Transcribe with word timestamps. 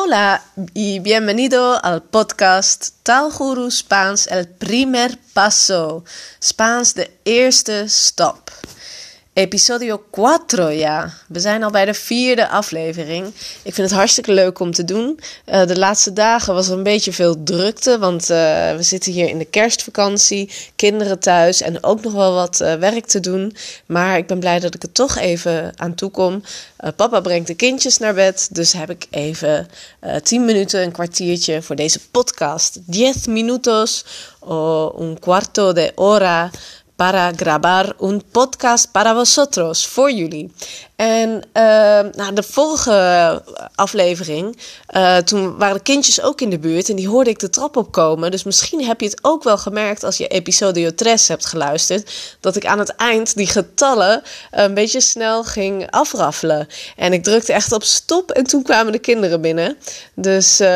Hola 0.00 0.44
y 0.74 1.00
bienvenido 1.00 1.84
al 1.84 2.04
podcast 2.04 2.90
Taalguru 3.02 3.68
Spaans 3.68 4.28
El 4.28 4.46
Primer 4.46 5.18
Paso. 5.32 6.04
Spaans 6.40 6.94
de 6.94 7.18
eerste 7.24 7.88
stap. 7.88 8.48
Episodio 9.38 10.02
4, 10.12 10.70
ja. 10.70 11.12
We 11.28 11.40
zijn 11.40 11.62
al 11.62 11.70
bij 11.70 11.84
de 11.84 11.94
vierde 11.94 12.48
aflevering. 12.48 13.26
Ik 13.62 13.74
vind 13.74 13.88
het 13.88 13.98
hartstikke 13.98 14.32
leuk 14.32 14.58
om 14.58 14.72
te 14.72 14.84
doen. 14.84 15.20
Uh, 15.46 15.66
de 15.66 15.78
laatste 15.78 16.12
dagen 16.12 16.54
was 16.54 16.68
er 16.68 16.76
een 16.76 16.82
beetje 16.82 17.12
veel 17.12 17.42
drukte, 17.42 17.98
want 17.98 18.22
uh, 18.22 18.36
we 18.76 18.82
zitten 18.82 19.12
hier 19.12 19.28
in 19.28 19.38
de 19.38 19.44
kerstvakantie, 19.44 20.50
kinderen 20.76 21.18
thuis 21.18 21.60
en 21.60 21.84
ook 21.84 22.02
nog 22.02 22.12
wel 22.12 22.34
wat 22.34 22.60
uh, 22.60 22.74
werk 22.74 23.06
te 23.06 23.20
doen. 23.20 23.56
Maar 23.86 24.18
ik 24.18 24.26
ben 24.26 24.40
blij 24.40 24.58
dat 24.60 24.74
ik 24.74 24.82
er 24.82 24.92
toch 24.92 25.16
even 25.16 25.72
aan 25.76 25.94
toe 25.94 26.10
kom. 26.10 26.42
papa 26.96 27.20
brengt 27.20 27.46
de 27.46 27.54
kindjes 27.54 27.98
naar 27.98 28.14
bed, 28.14 28.48
dus 28.52 28.72
heb 28.72 28.90
ik 28.90 29.06
even 29.10 29.68
10 30.22 30.44
minuten, 30.44 30.82
een 30.82 30.92
kwartiertje 30.92 31.62
voor 31.62 31.76
deze 31.76 32.00
podcast. 32.10 32.78
10 32.90 33.14
minutos 33.28 34.04
o 34.40 34.94
un 35.00 35.18
cuarto 35.18 35.72
de 35.72 35.92
hora 35.94 36.50
para 36.98 37.30
grabar 37.30 37.94
un 38.00 38.20
podcast 38.32 38.90
para 38.90 39.14
vosotros, 39.14 39.86
voor 39.86 40.10
jullie. 40.10 40.50
En 40.98 41.30
uh, 41.30 41.62
nou, 42.12 42.34
de 42.34 42.42
vorige 42.42 43.42
aflevering, 43.74 44.58
uh, 44.96 45.16
toen 45.16 45.58
waren 45.58 45.76
de 45.76 45.82
kindjes 45.82 46.22
ook 46.22 46.40
in 46.40 46.50
de 46.50 46.58
buurt 46.58 46.88
en 46.88 46.96
die 46.96 47.08
hoorde 47.08 47.30
ik 47.30 47.38
de 47.38 47.50
trap 47.50 47.76
opkomen. 47.76 48.30
Dus 48.30 48.42
misschien 48.42 48.84
heb 48.84 49.00
je 49.00 49.06
het 49.06 49.18
ook 49.24 49.42
wel 49.42 49.58
gemerkt 49.58 50.04
als 50.04 50.16
je 50.16 50.26
episodio 50.26 50.94
3 50.94 51.14
hebt 51.26 51.46
geluisterd, 51.46 52.10
dat 52.40 52.56
ik 52.56 52.66
aan 52.66 52.78
het 52.78 52.96
eind 52.96 53.36
die 53.36 53.46
getallen 53.46 54.22
een 54.50 54.74
beetje 54.74 55.00
snel 55.00 55.44
ging 55.44 55.90
afraffelen. 55.90 56.68
En 56.96 57.12
ik 57.12 57.22
drukte 57.22 57.52
echt 57.52 57.72
op 57.72 57.82
stop 57.82 58.30
en 58.30 58.44
toen 58.44 58.62
kwamen 58.62 58.92
de 58.92 58.98
kinderen 58.98 59.40
binnen. 59.40 59.76
Dus 60.14 60.60
uh, 60.60 60.66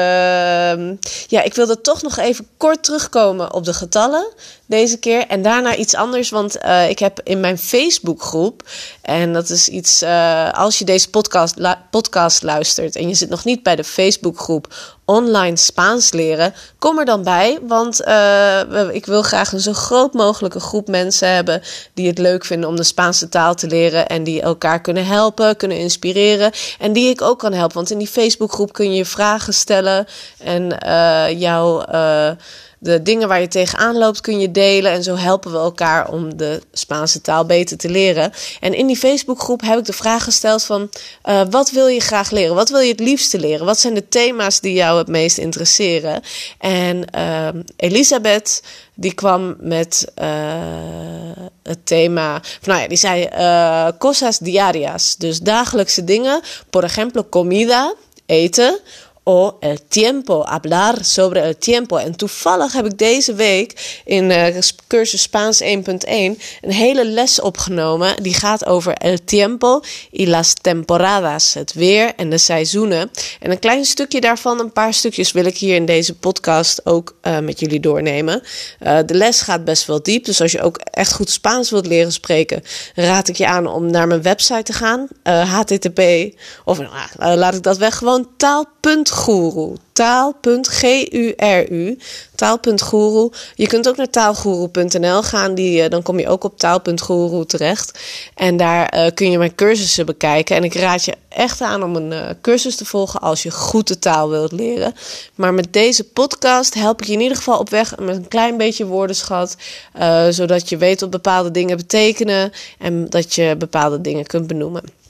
ja, 1.26 1.42
ik 1.42 1.54
wilde 1.54 1.80
toch 1.80 2.02
nog 2.02 2.16
even 2.16 2.48
kort 2.56 2.82
terugkomen 2.82 3.52
op 3.52 3.64
de 3.64 3.74
getallen 3.74 4.26
deze 4.66 4.98
keer. 4.98 5.26
En 5.26 5.42
daarna 5.42 5.76
iets 5.76 5.94
anders, 5.94 6.30
want 6.30 6.56
uh, 6.64 6.88
ik 6.88 6.98
heb 6.98 7.20
in 7.24 7.40
mijn 7.40 7.58
Facebookgroep, 7.58 8.68
en 9.02 9.32
dat 9.32 9.50
is 9.50 9.68
iets, 9.68 10.02
uh, 10.12 10.52
als 10.52 10.78
je 10.78 10.84
deze 10.84 11.10
podcast, 11.10 11.56
podcast 11.90 12.42
luistert 12.42 12.96
en 12.96 13.08
je 13.08 13.14
zit 13.14 13.28
nog 13.28 13.44
niet 13.44 13.62
bij 13.62 13.76
de 13.76 13.84
Facebookgroep 13.84 14.74
Online 15.04 15.56
Spaans 15.56 16.12
leren, 16.12 16.54
kom 16.78 16.98
er 16.98 17.04
dan 17.04 17.22
bij. 17.22 17.58
Want 17.62 18.00
uh, 18.00 18.60
ik 18.92 19.06
wil 19.06 19.22
graag 19.22 19.52
een 19.52 19.60
zo 19.60 19.72
groot 19.72 20.12
mogelijke 20.12 20.60
groep 20.60 20.88
mensen 20.88 21.34
hebben 21.34 21.62
die 21.94 22.06
het 22.06 22.18
leuk 22.18 22.44
vinden 22.44 22.68
om 22.68 22.76
de 22.76 22.82
Spaanse 22.82 23.28
taal 23.28 23.54
te 23.54 23.66
leren 23.66 24.06
en 24.06 24.24
die 24.24 24.42
elkaar 24.42 24.80
kunnen 24.80 25.06
helpen, 25.06 25.56
kunnen 25.56 25.78
inspireren 25.78 26.52
en 26.78 26.92
die 26.92 27.10
ik 27.10 27.22
ook 27.22 27.38
kan 27.38 27.52
helpen. 27.52 27.76
Want 27.76 27.90
in 27.90 27.98
die 27.98 28.06
Facebookgroep 28.06 28.72
kun 28.72 28.94
je 28.94 29.04
vragen 29.04 29.54
stellen 29.54 30.06
en 30.38 30.68
jouw 31.38 31.84
de 32.82 33.02
dingen 33.02 33.28
waar 33.28 33.40
je 33.40 33.48
tegenaan 33.48 33.98
loopt 33.98 34.20
kun 34.20 34.40
je 34.40 34.50
delen. 34.50 34.92
En 34.92 35.02
zo 35.02 35.16
helpen 35.16 35.52
we 35.52 35.58
elkaar 35.58 36.12
om 36.12 36.36
de 36.36 36.60
Spaanse 36.72 37.20
taal 37.20 37.46
beter 37.46 37.76
te 37.76 37.90
leren. 37.90 38.32
En 38.60 38.74
in 38.74 38.86
die 38.86 38.96
Facebookgroep 38.96 39.60
heb 39.60 39.78
ik 39.78 39.84
de 39.84 39.92
vraag 39.92 40.24
gesteld 40.24 40.64
van... 40.64 40.90
Uh, 41.24 41.40
wat 41.50 41.70
wil 41.70 41.86
je 41.86 42.00
graag 42.00 42.30
leren? 42.30 42.54
Wat 42.54 42.68
wil 42.68 42.80
je 42.80 42.90
het 42.90 43.00
liefste 43.00 43.38
leren? 43.38 43.66
Wat 43.66 43.78
zijn 43.78 43.94
de 43.94 44.08
thema's 44.08 44.60
die 44.60 44.72
jou 44.72 44.98
het 44.98 45.08
meest 45.08 45.38
interesseren? 45.38 46.22
En 46.58 47.04
uh, 47.16 47.48
Elisabeth 47.76 48.62
die 48.94 49.12
kwam 49.12 49.56
met 49.58 50.12
uh, 50.22 50.26
het 51.62 51.86
thema... 51.86 52.42
Nou 52.62 52.80
ja, 52.80 52.88
die 52.88 52.98
zei 52.98 53.28
uh, 53.32 53.88
cosas 53.98 54.38
diarias. 54.38 55.16
Dus 55.16 55.40
dagelijkse 55.40 56.04
dingen. 56.04 56.40
Por 56.70 56.84
ejemplo, 56.84 57.26
comida, 57.30 57.94
eten 58.26 58.78
o 59.24 59.56
el 59.60 59.78
tiempo, 59.88 60.44
hablar 60.46 61.04
sobre 61.04 61.40
el 61.40 61.56
tiempo. 61.56 61.96
En 61.96 62.16
toevallig 62.16 62.72
heb 62.72 62.86
ik 62.86 62.98
deze 62.98 63.34
week 63.34 64.00
in 64.04 64.30
uh, 64.30 64.46
cursus 64.86 65.22
Spaans 65.22 65.62
1.1 65.62 65.68
een 66.06 66.36
hele 66.60 67.06
les 67.06 67.40
opgenomen. 67.40 68.22
Die 68.22 68.34
gaat 68.34 68.66
over 68.66 68.94
el 68.94 69.18
tiempo 69.24 69.80
y 70.10 70.26
las 70.26 70.54
temporadas, 70.60 71.54
het 71.54 71.72
weer 71.72 72.12
en 72.16 72.30
de 72.30 72.38
seizoenen. 72.38 73.10
En 73.40 73.50
een 73.50 73.58
klein 73.58 73.84
stukje 73.84 74.20
daarvan, 74.20 74.60
een 74.60 74.72
paar 74.72 74.94
stukjes, 74.94 75.32
wil 75.32 75.44
ik 75.44 75.58
hier 75.58 75.74
in 75.74 75.86
deze 75.86 76.14
podcast 76.14 76.86
ook 76.86 77.16
uh, 77.22 77.38
met 77.38 77.60
jullie 77.60 77.80
doornemen. 77.80 78.42
Uh, 78.82 78.98
de 79.06 79.14
les 79.14 79.40
gaat 79.40 79.64
best 79.64 79.86
wel 79.86 80.02
diep, 80.02 80.24
dus 80.24 80.40
als 80.40 80.52
je 80.52 80.62
ook 80.62 80.78
echt 80.78 81.12
goed 81.12 81.30
Spaans 81.30 81.70
wilt 81.70 81.86
leren 81.86 82.12
spreken, 82.12 82.62
raad 82.94 83.28
ik 83.28 83.36
je 83.36 83.46
aan 83.46 83.66
om 83.66 83.90
naar 83.90 84.06
mijn 84.06 84.22
website 84.22 84.62
te 84.62 84.72
gaan. 84.72 85.08
http, 85.24 86.00
of 86.64 86.78
nou, 86.78 87.36
laat 87.36 87.54
ik 87.54 87.62
dat 87.62 87.78
weg, 87.78 87.96
gewoon 87.96 88.28
taal 88.36 88.66
taalguru. 89.12 89.76
Taal.guru. 92.34 93.30
Je 93.54 93.66
kunt 93.66 93.88
ook 93.88 93.96
naar 93.96 94.10
taalguru.nl 94.10 95.22
gaan. 95.22 95.54
Die, 95.54 95.82
uh, 95.82 95.88
dan 95.88 96.02
kom 96.02 96.18
je 96.18 96.28
ook 96.28 96.44
op 96.44 96.58
taal.guru 96.58 97.44
terecht. 97.44 97.98
En 98.34 98.56
daar 98.56 98.94
uh, 98.96 99.06
kun 99.14 99.30
je 99.30 99.38
mijn 99.38 99.54
cursussen 99.54 100.06
bekijken. 100.06 100.56
En 100.56 100.64
ik 100.64 100.74
raad 100.74 101.04
je 101.04 101.14
echt 101.28 101.60
aan 101.60 101.82
om 101.82 101.96
een 101.96 102.12
uh, 102.12 102.28
cursus 102.40 102.76
te 102.76 102.84
volgen 102.84 103.20
als 103.20 103.42
je 103.42 103.50
goed 103.50 103.88
de 103.88 103.98
taal 103.98 104.28
wilt 104.28 104.52
leren. 104.52 104.94
Maar 105.34 105.54
met 105.54 105.72
deze 105.72 106.04
podcast 106.04 106.74
help 106.74 107.00
ik 107.00 107.06
je 107.06 107.12
in 107.12 107.20
ieder 107.20 107.36
geval 107.36 107.58
op 107.58 107.70
weg 107.70 107.98
met 107.98 108.16
een 108.16 108.28
klein 108.28 108.56
beetje 108.56 108.86
woordenschat. 108.86 109.56
zodat 110.30 110.68
je 110.68 110.76
weet 110.76 111.00
wat 111.00 111.10
bepaalde 111.10 111.50
dingen 111.50 111.76
betekenen. 111.76 112.52
En 112.78 113.08
dat 113.08 113.34
je 113.34 113.54
bepaalde 113.58 114.00
dingen 114.00 114.26
kunt 114.26 114.46
benoemen. 114.46 115.01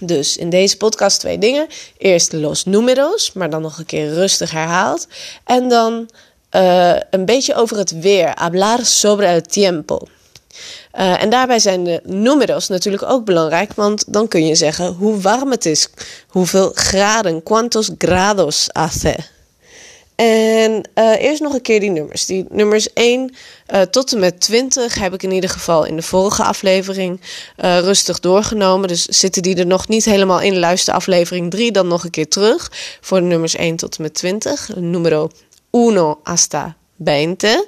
Dus 0.00 0.36
in 0.36 0.50
deze 0.50 0.76
podcast 0.76 1.20
twee 1.20 1.38
dingen. 1.38 1.66
Eerst 1.98 2.32
los 2.32 2.64
números, 2.64 3.32
maar 3.32 3.50
dan 3.50 3.62
nog 3.62 3.78
een 3.78 3.86
keer 3.86 4.14
rustig 4.14 4.50
herhaald. 4.50 5.06
En 5.44 5.68
dan 5.68 6.08
uh, 6.56 6.96
een 7.10 7.24
beetje 7.24 7.54
over 7.54 7.76
het 7.76 8.00
weer. 8.00 8.32
Hablar 8.34 8.84
sobre 8.84 9.26
el 9.26 9.40
tiempo. 9.40 9.98
Uh, 10.98 11.22
en 11.22 11.30
daarbij 11.30 11.58
zijn 11.58 11.84
de 11.84 12.00
números 12.04 12.68
natuurlijk 12.68 13.02
ook 13.02 13.24
belangrijk, 13.24 13.72
want 13.74 14.04
dan 14.12 14.28
kun 14.28 14.46
je 14.46 14.54
zeggen 14.54 14.86
hoe 14.92 15.20
warm 15.20 15.50
het 15.50 15.66
is. 15.66 15.88
Hoeveel 16.28 16.70
graden, 16.74 17.42
cuántos 17.42 17.90
grados 17.98 18.68
hace. 18.72 19.16
En 20.20 20.88
uh, 20.94 21.22
eerst 21.22 21.40
nog 21.40 21.54
een 21.54 21.62
keer 21.62 21.80
die 21.80 21.90
nummers. 21.90 22.26
Die 22.26 22.46
nummers 22.48 22.92
1 22.92 23.34
uh, 23.74 23.80
tot 23.80 24.12
en 24.12 24.18
met 24.18 24.40
20 24.40 24.94
heb 24.94 25.14
ik 25.14 25.22
in 25.22 25.30
ieder 25.30 25.50
geval 25.50 25.84
in 25.84 25.96
de 25.96 26.02
vorige 26.02 26.42
aflevering 26.42 27.20
uh, 27.20 27.78
rustig 27.78 28.20
doorgenomen. 28.20 28.88
Dus 28.88 29.04
zitten 29.04 29.42
die 29.42 29.56
er 29.56 29.66
nog 29.66 29.88
niet 29.88 30.04
helemaal 30.04 30.40
in, 30.40 30.58
luister 30.58 30.94
aflevering 30.94 31.50
3 31.50 31.72
dan 31.72 31.88
nog 31.88 32.04
een 32.04 32.10
keer 32.10 32.28
terug. 32.28 32.72
Voor 33.00 33.18
de 33.18 33.24
nummers 33.24 33.54
1 33.54 33.76
tot 33.76 33.96
en 33.96 34.02
met 34.02 34.14
20. 34.14 34.70
Numero 34.76 35.30
1 35.70 36.16
hasta 36.22 36.76
20. 37.04 37.64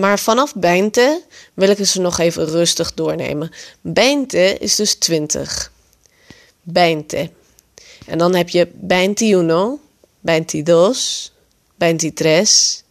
maar 0.00 0.18
vanaf 0.18 0.52
20 0.60 1.18
wil 1.54 1.68
ik 1.68 1.86
ze 1.86 2.00
nog 2.00 2.18
even 2.18 2.46
rustig 2.46 2.94
doornemen. 2.94 3.50
20 3.92 4.58
is 4.58 4.76
dus 4.76 4.94
20. 4.94 5.72
20. 6.72 7.28
En 8.06 8.18
dan 8.18 8.34
heb 8.34 8.48
je 8.48 8.68
21, 8.88 9.78
22. 10.22 11.29
23, 11.80 12.82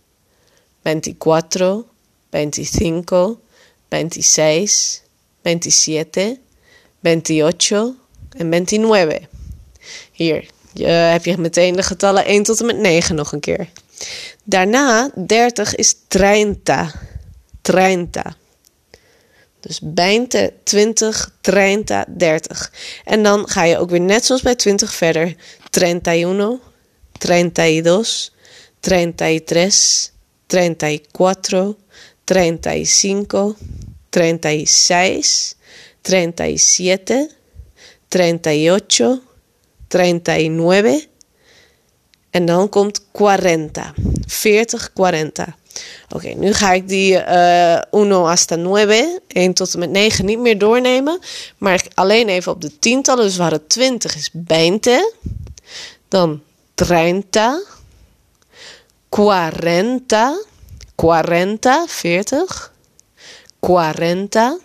24, 0.83 1.85
25, 2.29 3.37
26, 3.89 5.03
27, 5.43 6.37
28 7.01 7.93
en 8.37 8.49
29. 8.49 9.27
Hier 10.11 10.45
je, 10.73 10.85
heb 10.87 11.25
je 11.25 11.37
meteen 11.37 11.75
de 11.75 11.83
getallen 11.83 12.25
1 12.25 12.43
tot 12.43 12.59
en 12.59 12.65
met 12.65 12.77
9 12.77 13.15
nog 13.15 13.31
een 13.31 13.39
keer. 13.39 13.69
Daarna 14.43 15.11
30 15.15 15.75
is 15.75 15.95
30. 16.07 16.95
30. 17.61 18.37
Dus 19.59 19.79
20, 19.93 20.49
20, 20.63 21.31
30, 21.41 22.05
30. 22.07 22.71
En 23.05 23.23
dan 23.23 23.49
ga 23.49 23.63
je 23.63 23.77
ook 23.77 23.89
weer 23.89 24.01
net 24.01 24.25
zoals 24.25 24.41
bij 24.41 24.55
20 24.55 24.93
verder. 24.93 25.35
31, 25.69 26.59
32, 27.17 28.31
33, 28.79 30.11
34, 30.47 31.75
35, 32.25 33.55
36, 34.65 35.55
37, 36.01 37.29
38, 38.09 39.21
39 39.87 41.07
en 42.29 42.45
dan 42.45 42.69
komt 42.69 43.05
40. 43.13 43.93
40, 44.27 44.91
40. 44.93 45.45
Oké, 46.09 46.27
nu 46.27 46.53
ga 46.53 46.71
ik 46.71 46.87
die 46.87 47.13
uh, 47.13 48.25
hasta 48.25 48.55
9, 48.55 49.19
1 49.27 49.53
tot 49.53 49.73
en 49.73 49.79
met 49.79 49.89
9 49.89 50.25
niet 50.25 50.39
meer 50.39 50.57
doornemen. 50.57 51.19
Maar 51.57 51.85
alleen 51.93 52.29
even 52.29 52.51
op 52.51 52.61
de 52.61 52.79
tientallen. 52.79 53.25
Dus 53.25 53.35
we 53.35 53.41
hadden 53.41 53.67
20 53.67 54.15
is 54.15 54.29
20. 54.45 55.11
Dan 56.07 56.41
30. 56.75 57.78
40, 59.09 60.45
40, 60.95 61.87
40, 61.87 62.71
40. 63.59 64.59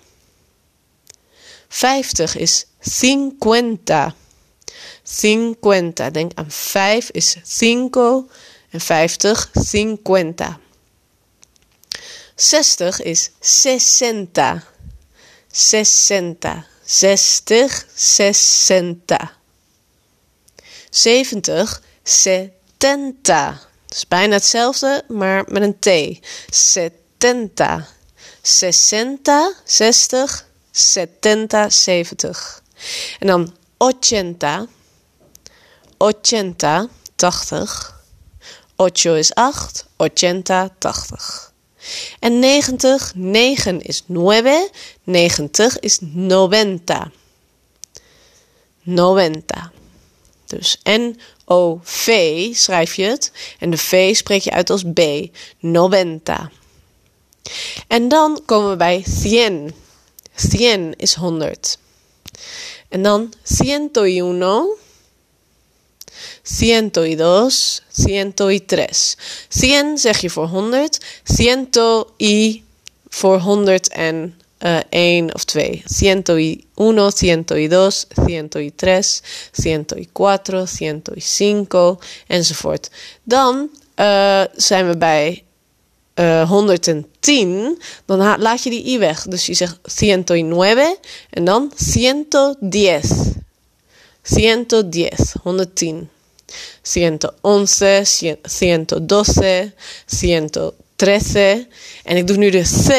50 1.68 2.36
is 2.36 2.66
50, 2.80 4.14
cincuenta. 5.02 6.10
Denk 6.10 6.32
aan 6.34 6.50
5 6.50 7.10
is 7.10 7.36
cinco 7.42 8.28
en 8.70 8.80
50, 8.80 9.50
cincuenta. 9.52 10.58
60 12.34 13.00
is 13.00 13.30
sesenta. 13.40 14.64
Sesenta. 15.50 16.66
60, 16.84 17.86
sesenta. 17.94 19.32
70, 20.90 21.82
setenta. 22.02 23.72
Dat 23.94 24.02
is 24.02 24.08
bijna 24.08 24.34
hetzelfde, 24.34 25.04
maar 25.08 25.44
met 25.48 25.62
een 25.62 25.78
T. 25.78 26.18
Setenta. 26.54 27.86
Sesenta, 28.42 29.52
60. 29.64 30.48
Setenta, 30.70 31.70
70. 31.70 32.62
En 33.18 33.26
dan 33.26 33.54
ochenta. 33.76 34.66
Ochenta, 35.96 36.88
80. 37.16 38.02
Ocho 38.76 39.14
is 39.14 39.34
8. 39.34 39.86
Ochenta, 39.96 40.70
80. 40.78 41.52
En 42.18 42.38
90, 42.38 43.12
9 43.14 43.80
is 43.80 44.02
9. 44.06 44.68
90 45.04 45.78
is 45.78 45.98
noventa. 46.00 47.10
Noventa. 48.82 49.72
Dus 50.46 50.80
N-O-V 51.54 52.08
schrijf 52.54 52.94
je 52.94 53.04
het. 53.04 53.32
En 53.58 53.70
de 53.70 53.76
V 53.76 54.16
spreek 54.16 54.42
je 54.42 54.50
uit 54.50 54.70
als 54.70 54.82
B. 54.94 55.00
Noventa. 55.58 56.50
En 57.88 58.08
dan 58.08 58.42
komen 58.44 58.70
we 58.70 58.76
bij 58.76 59.04
cien. 59.06 59.74
Cien 60.34 60.94
is 60.96 61.14
100. 61.14 61.78
En 62.88 63.02
dan 63.02 63.32
ciento 63.42 64.04
y 64.04 64.20
uno. 64.20 64.76
Ciento 66.42 67.02
y 67.04 67.16
dos, 67.16 67.82
ciento 67.92 68.50
y 68.50 68.60
tres. 68.60 69.16
Cien 69.48 69.98
zeg 69.98 70.20
je 70.20 70.30
voor 70.30 70.46
100, 70.46 70.98
ciento 71.22 72.12
y 72.16 72.62
voor 73.08 73.38
100 73.38 73.88
en 73.88 74.40
uh, 74.64 74.80
1 74.90 75.34
of 75.34 75.44
2. 75.44 75.82
Ciento 75.86 76.38
y 76.38 76.66
uno, 76.76 77.10
ciento 77.10 77.56
y 77.56 77.68
dos, 77.68 78.06
ciento 78.26 78.58
y 78.58 78.70
tres, 78.70 79.22
ciento 79.52 79.96
y 79.98 80.06
cuatro, 80.06 80.66
ciento 80.66 81.12
y 81.14 81.20
cinco, 81.20 81.98
enzovoort. 82.28 82.90
Dan 83.22 83.70
uh, 83.96 84.44
zijn 84.56 84.88
we 84.88 84.96
bij 84.96 85.44
uh, 86.14 86.48
110, 86.48 87.78
dan 88.04 88.38
laat 88.38 88.62
je 88.62 88.70
die 88.70 88.86
i 88.86 88.98
weg. 88.98 89.22
Dus 89.22 89.46
je 89.46 89.54
zegt 89.54 89.78
ciento 89.84 90.34
y 90.34 90.42
nueve 90.42 90.98
en 91.30 91.44
dan 91.44 91.72
ciento 91.76 92.54
diez. 92.60 93.12
Ciento 94.22 94.88
diez, 94.88 95.34
110. 95.42 96.08
111, 96.82 98.04
112, 98.42 99.72
113. 100.06 100.83
En 102.04 102.16
ik 102.16 102.26
doe 102.26 102.36
nu 102.36 102.50
de 102.50 102.62
C 102.86 102.92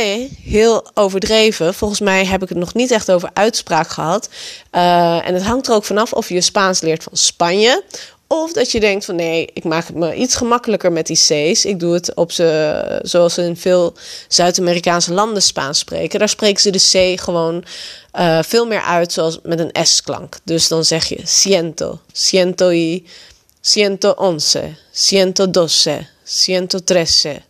heel 0.44 0.88
overdreven. 0.94 1.74
Volgens 1.74 2.00
mij 2.00 2.26
heb 2.26 2.44
ik 2.44 2.50
het 2.50 2.58
nog 2.58 2.74
niet 2.74 2.92
echt 2.92 3.12
over 3.12 3.30
uitspraak 3.34 3.90
gehad. 3.90 4.30
Uh, 4.72 5.28
en 5.28 5.34
het 5.34 5.44
hangt 5.44 5.68
er 5.68 5.74
ook 5.74 5.84
vanaf 5.84 6.14
of 6.14 6.30
je 6.30 6.42
Spaans 6.42 6.82
leert 6.82 7.04
van 7.04 7.18
Spanje. 7.18 7.84
Of 8.28 8.54
dat 8.54 8.72
je 8.72 8.80
denkt 8.80 9.06
van 9.06 9.16
nee, 9.16 9.50
ik 9.54 9.64
maak 9.64 9.88
het 9.88 9.96
me 9.96 10.16
iets 10.16 10.36
gemakkelijker 10.36 10.92
met 10.92 11.08
die 11.08 11.16
C's. 11.16 11.66
Ik 11.66 11.80
doe 11.80 11.94
het 11.94 12.16
op 12.16 12.32
ze, 12.32 13.00
zoals 13.02 13.34
ze 13.34 13.42
in 13.42 13.58
veel 13.58 13.94
Zuid-Amerikaanse 14.28 15.14
landen 15.14 15.42
Spaans 15.42 15.80
spreken. 15.80 16.20
Daar 16.20 16.30
spreken 16.30 16.62
ze 16.62 16.70
de 16.70 17.16
C 17.16 17.22
gewoon 17.22 17.64
uh, 18.14 18.40
veel 18.42 18.66
meer 18.66 18.82
uit 18.82 19.12
zoals 19.12 19.40
met 19.44 19.60
een 19.60 19.86
S-klank. 19.86 20.38
Dus 20.44 20.68
dan 20.68 20.86
zeg 20.86 21.06
je 21.06 21.20
ciento, 21.24 22.00
ciento 22.12 22.70
y 22.70 23.06
111, 23.74 24.56
112, 25.10 26.08
113. 26.46 27.44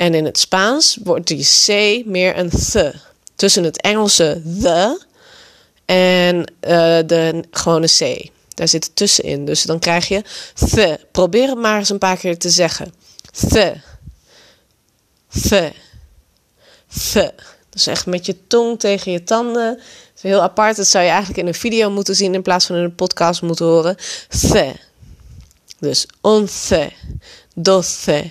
En 0.00 0.14
in 0.14 0.24
het 0.24 0.38
Spaans 0.38 0.98
wordt 1.02 1.26
die 1.26 1.44
C 1.44 1.68
meer 2.06 2.38
een 2.38 2.50
th. 2.50 2.94
Tussen 3.34 3.64
het 3.64 3.80
Engelse 3.80 4.42
the 4.60 5.00
en 5.84 6.36
uh, 6.36 6.98
de 7.06 7.44
gewone 7.50 7.86
C. 7.86 8.30
Daar 8.54 8.68
zit 8.68 8.84
het 8.84 8.96
tussenin. 8.96 9.44
Dus 9.44 9.62
dan 9.62 9.78
krijg 9.78 10.08
je 10.08 10.22
the. 10.54 11.00
Probeer 11.12 11.48
het 11.48 11.58
maar 11.58 11.78
eens 11.78 11.88
een 11.88 11.98
paar 11.98 12.16
keer 12.16 12.38
te 12.38 12.50
zeggen. 12.50 12.94
The. 13.48 13.74
The. 15.48 15.72
The. 17.12 17.34
Dus 17.70 17.86
echt 17.86 18.06
met 18.06 18.26
je 18.26 18.46
tong 18.46 18.78
tegen 18.78 19.12
je 19.12 19.24
tanden. 19.24 19.80
Is 20.16 20.22
heel 20.22 20.42
apart. 20.42 20.76
Dat 20.76 20.86
zou 20.86 21.04
je 21.04 21.10
eigenlijk 21.10 21.40
in 21.40 21.46
een 21.46 21.54
video 21.54 21.90
moeten 21.90 22.14
zien 22.14 22.34
in 22.34 22.42
plaats 22.42 22.66
van 22.66 22.76
in 22.76 22.82
een 22.82 22.94
podcast 22.94 23.42
moeten 23.42 23.66
horen. 23.66 23.96
The. 24.28 24.72
Dus 25.78 26.06
once, 26.20 26.92
doce, 27.54 28.30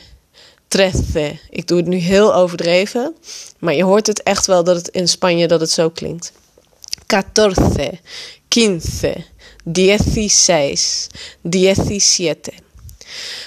trece. 0.69 1.39
Ik 1.49 1.67
doe 1.67 1.77
het 1.77 1.87
nu 1.87 1.97
heel 1.97 2.35
overdreven, 2.35 3.15
maar 3.59 3.73
je 3.73 3.83
hoort 3.83 4.07
het 4.07 4.23
echt 4.23 4.45
wel 4.45 4.63
dat 4.63 4.75
het 4.75 4.87
in 4.87 5.07
Spanje 5.07 5.47
dat 5.47 5.59
het 5.59 5.71
zo 5.71 5.89
klinkt. 5.89 6.31
Catorce, 7.05 7.99
quince, 8.47 9.15
dieciséis, 9.63 11.07
diecisiete. 11.41 12.51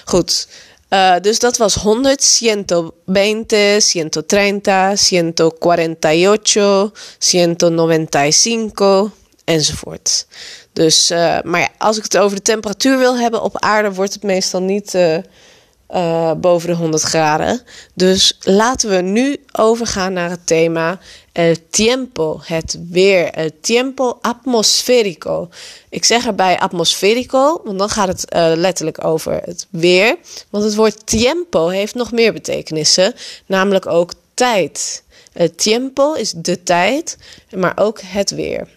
Goed, 0.04 0.48
uh, 0.90 1.14
dus 1.20 1.38
dat 1.38 1.56
was 1.56 1.74
100, 1.74 2.38
120, 2.40 3.92
130, 3.92 5.08
148, 5.08 6.90
195 7.18 9.10
enzovoort. 9.44 10.26
Dus, 10.72 11.10
uh, 11.10 11.38
maar 11.42 11.68
als 11.78 11.96
ik 11.96 12.02
het 12.02 12.18
over 12.18 12.36
de 12.36 12.42
temperatuur 12.42 12.98
wil 12.98 13.18
hebben 13.18 13.42
op 13.42 13.58
aarde, 13.58 13.92
wordt 13.92 14.12
het 14.12 14.22
meestal 14.22 14.60
niet 14.62 14.94
uh, 14.94 15.16
uh, 15.92 16.32
boven 16.32 16.68
de 16.68 16.74
100 16.74 17.02
graden. 17.02 17.60
Dus 17.94 18.38
laten 18.40 18.90
we 18.90 18.96
nu 18.96 19.36
overgaan 19.52 20.12
naar 20.12 20.30
het 20.30 20.46
thema 20.46 20.98
el 21.32 21.54
tiempo, 21.70 22.40
het 22.42 22.78
weer. 22.90 23.30
El 23.30 23.50
tiempo 23.60 24.18
atmosférico. 24.20 25.48
Ik 25.88 26.04
zeg 26.04 26.26
erbij 26.26 26.58
atmosférico, 26.58 27.60
want 27.64 27.78
dan 27.78 27.88
gaat 27.88 28.08
het 28.08 28.24
letterlijk 28.58 29.04
over 29.04 29.40
het 29.44 29.66
weer. 29.70 30.16
Want 30.50 30.64
het 30.64 30.74
woord 30.74 31.06
tiempo 31.06 31.68
heeft 31.68 31.94
nog 31.94 32.12
meer 32.12 32.32
betekenissen, 32.32 33.14
namelijk 33.46 33.86
ook 33.86 34.12
tijd. 34.34 35.02
El 35.32 35.54
tiempo 35.54 36.12
is 36.12 36.32
de 36.36 36.62
tijd, 36.62 37.18
maar 37.50 37.72
ook 37.76 38.00
het 38.00 38.30
weer 38.30 38.68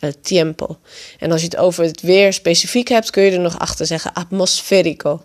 el 0.00 0.12
tiempo. 0.22 0.78
En 1.18 1.32
als 1.32 1.40
je 1.40 1.46
het 1.46 1.56
over 1.56 1.84
het 1.84 2.00
weer 2.00 2.32
specifiek 2.32 2.88
hebt, 2.88 3.10
kun 3.10 3.22
je 3.22 3.30
er 3.30 3.40
nog 3.40 3.58
achter 3.58 3.86
zeggen 3.86 4.12
atmosférico. 4.12 5.22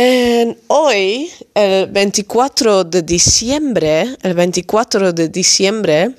En 0.00 0.56
hoy, 0.68 1.28
el 1.54 1.88
24 1.90 2.84
de 2.84 3.02
diciembre, 3.02 4.16
el 4.22 4.34
24 4.34 5.12
de 5.12 5.28
diciembre, 5.28 6.14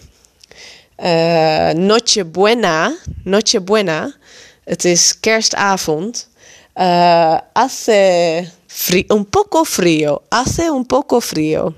uh, 0.97 1.79
Nochebuena, 1.79 2.97
Nochebuena, 3.23 4.17
het 4.65 4.83
is 4.83 5.19
kerstavond, 5.19 6.27
uh, 6.75 7.37
hace 7.53 8.51
frío, 8.67 9.15
un 9.15 9.25
poco 9.25 9.63
frío, 9.63 10.23
hace 10.27 10.69
un 10.69 10.85
poco 10.85 11.21
frío. 11.21 11.73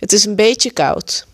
Het 0.00 0.12
is 0.12 0.24
een 0.24 0.36
beetje 0.36 0.72
koud. 0.72 1.26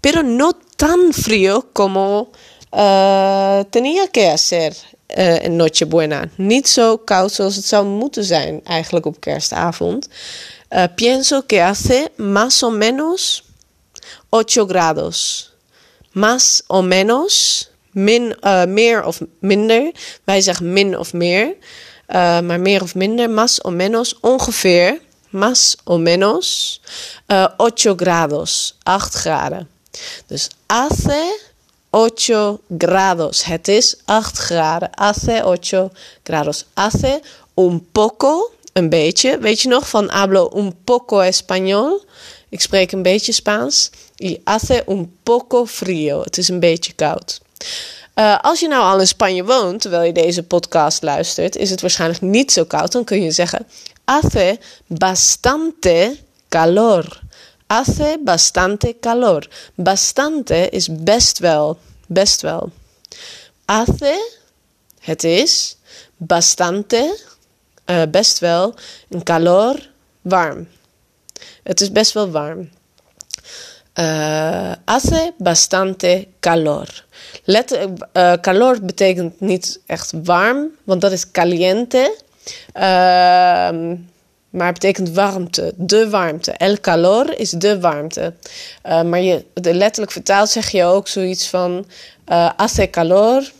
Pero 0.00 0.22
no 0.22 0.52
tan 0.76 1.12
frío 1.12 1.64
como 1.72 2.30
Uh, 2.74 3.64
tenía 3.70 4.08
que 4.08 4.30
hacer 4.30 4.72
uh, 5.08 5.44
en 5.44 5.56
Nochebuena. 5.56 6.28
Niet 6.36 6.68
zo 6.68 6.96
koud 6.96 7.32
zoals 7.32 7.56
het 7.56 7.64
zou 7.64 7.86
moeten 7.86 8.24
zijn 8.24 8.60
eigenlijk 8.64 9.06
op 9.06 9.20
kerstavond. 9.20 10.08
Uh, 10.70 10.84
pienso 10.94 11.42
que 11.46 11.60
hace 11.60 12.10
más 12.16 12.62
o 12.62 12.70
menos 12.70 13.44
8 14.28 14.64
grados. 14.66 15.50
Más 16.12 16.62
o 16.66 16.82
menos, 16.82 17.68
min, 17.90 18.36
meer 18.66 19.04
of 19.04 19.20
minder. 19.38 19.92
Wij 20.24 20.40
zeggen 20.40 20.72
min 20.72 20.98
of 20.98 21.12
meer. 21.12 21.54
Maar 22.42 22.60
meer 22.60 22.82
of 22.82 22.94
minder, 22.94 23.30
más 23.30 23.62
o 23.62 23.70
menos, 23.70 24.18
ongeveer. 24.20 25.00
Más 25.30 25.76
o 25.84 25.98
menos, 25.98 26.80
uh, 27.28 27.46
8 27.56 27.92
grados, 27.96 28.76
8 28.82 29.14
graden. 29.14 29.68
Dus 30.26 30.48
hace 30.66 31.51
8 31.92 32.32
grados. 32.78 33.44
Het 33.44 33.68
is 33.68 33.96
8 34.04 34.38
graden. 34.38 34.90
Hace 34.94 35.42
8 35.42 35.74
grados. 36.22 36.64
Hace 36.74 37.20
un 37.54 37.88
poco, 37.92 38.50
een 38.72 38.88
beetje. 38.88 39.38
Weet 39.38 39.60
je 39.60 39.68
nog 39.68 39.88
van 39.88 40.08
hablo 40.08 40.50
un 40.54 40.74
poco 40.84 41.20
español? 41.20 42.06
Ik 42.48 42.60
spreek 42.60 42.92
een 42.92 43.02
beetje 43.02 43.32
Spaans. 43.32 43.90
Y 44.16 44.40
hace 44.44 44.82
un 44.86 45.16
poco 45.22 45.66
frío. 45.66 46.22
Het 46.22 46.38
is 46.38 46.48
een 46.48 46.60
beetje 46.60 46.92
koud. 46.92 47.40
Uh, 48.14 48.38
als 48.40 48.60
je 48.60 48.68
nou 48.68 48.82
al 48.82 49.00
in 49.00 49.06
Spanje 49.06 49.44
woont, 49.44 49.80
terwijl 49.80 50.02
je 50.02 50.12
deze 50.12 50.42
podcast 50.42 51.02
luistert, 51.02 51.56
is 51.56 51.70
het 51.70 51.80
waarschijnlijk 51.80 52.20
niet 52.20 52.52
zo 52.52 52.64
koud. 52.64 52.92
Dan 52.92 53.04
kun 53.04 53.22
je 53.22 53.30
zeggen: 53.30 53.66
Hace 54.04 54.58
bastante 54.86 56.16
calor. 56.48 57.21
Hace 57.72 58.18
bastante 58.20 58.96
calor. 59.00 59.48
Bastante 59.74 60.68
is 60.68 60.88
best 60.90 61.38
wel. 61.38 61.78
Best 62.06 62.40
wel. 62.40 62.70
Hace, 63.64 64.30
Het 65.00 65.24
is 65.24 65.76
bastante, 66.16 67.18
uh, 67.86 68.02
best 68.10 68.38
wel, 68.38 68.74
een 69.08 69.22
calor, 69.22 69.90
warm. 70.20 70.68
Het 71.62 71.80
is 71.80 71.92
best 71.92 72.12
wel 72.12 72.30
warm. 72.30 72.70
Uh, 73.94 74.72
hace 74.84 75.32
bastante 75.38 76.28
calor. 76.40 77.04
Let, 77.44 77.72
uh, 78.12 78.32
calor 78.32 78.84
betekent 78.84 79.40
niet 79.40 79.80
echt 79.86 80.12
warm, 80.22 80.70
want 80.84 81.00
dat 81.00 81.12
is 81.12 81.30
caliente. 81.30 82.16
Uh, 82.76 83.92
maar 84.52 84.66
het 84.66 84.74
betekent 84.74 85.10
warmte, 85.10 85.72
de 85.76 86.10
warmte. 86.10 86.52
El 86.52 86.80
calor 86.80 87.38
is 87.38 87.50
de 87.50 87.80
warmte. 87.80 88.34
Uh, 88.86 89.02
maar 89.02 89.20
je, 89.20 89.44
de 89.54 89.74
letterlijk 89.74 90.12
vertaald 90.12 90.48
zeg 90.48 90.70
je 90.70 90.84
ook 90.84 91.08
zoiets 91.08 91.48
van... 91.48 91.86
Uh, 92.28 92.50
hace 92.56 92.90
calor, 92.90 93.52